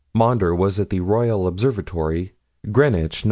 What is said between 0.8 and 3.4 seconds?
the Royal Observatory, Greenwich, Nov.